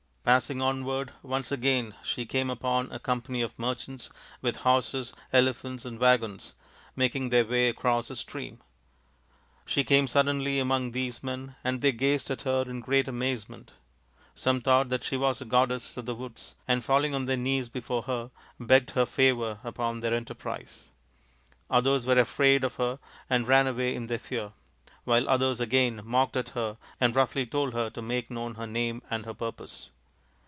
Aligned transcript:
Passing 0.23 0.61
onward 0.61 1.13
once 1.23 1.51
again 1.51 1.95
she 2.03 2.27
came 2.27 2.51
upon 2.51 2.91
a 2.91 2.99
company 2.99 3.41
of 3.41 3.57
merchants 3.57 4.11
with 4.39 4.57
horses, 4.57 5.15
elephants, 5.33 5.83
and 5.83 5.97
waggons 5.99 6.53
making 6.95 7.29
their 7.29 7.43
way 7.43 7.69
across 7.69 8.11
a 8.11 8.15
stream. 8.15 8.59
She 9.65 9.83
came 9.83 10.07
suddenly 10.07 10.59
among 10.59 10.91
these 10.91 11.23
men, 11.23 11.55
and 11.63 11.81
they 11.81 11.91
gazed 11.91 12.29
at 12.29 12.43
her 12.43 12.61
in 12.67 12.81
great 12.81 13.07
amazement. 13.07 13.71
Some 14.35 14.61
thought 14.61 14.89
that 14.89 15.03
she 15.03 15.17
was 15.17 15.41
a 15.41 15.43
goddess 15.45 15.97
of 15.97 16.05
the 16.05 16.13
woods, 16.15 16.53
and 16.67 16.85
falling 16.85 17.15
on 17.15 17.25
their 17.25 17.35
knees 17.35 17.67
before 17.69 18.03
her 18.03 18.29
begged 18.59 18.91
her 18.91 19.07
favour 19.07 19.59
upon 19.63 20.01
their 20.01 20.13
enterprise. 20.13 20.89
Others 21.71 22.05
were 22.05 22.19
afraid 22.19 22.63
of 22.63 22.75
her 22.75 22.99
and 23.27 23.47
ran 23.47 23.65
away 23.65 23.95
in 23.95 24.05
their 24.05 24.19
fear, 24.19 24.51
while 25.03 25.27
others 25.27 25.59
again 25.59 25.99
mocked 26.03 26.37
at 26.37 26.49
her 26.49 26.77
and 27.01 27.15
roughly 27.15 27.43
told 27.45 27.73
her 27.73 27.89
to 27.89 28.03
make 28.03 28.29
known 28.29 28.53
her 28.53 28.67
name 28.67 29.01
and 29.09 29.25
her 29.25 29.33
purpose. 29.33 29.89